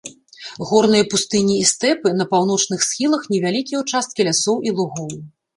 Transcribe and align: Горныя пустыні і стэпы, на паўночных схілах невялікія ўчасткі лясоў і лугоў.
Горныя 0.69 1.03
пустыні 1.11 1.55
і 1.59 1.67
стэпы, 1.71 2.13
на 2.21 2.27
паўночных 2.33 2.79
схілах 2.89 3.29
невялікія 3.35 3.77
ўчасткі 3.85 4.21
лясоў 4.31 4.57
і 4.71 4.79
лугоў. 4.81 5.17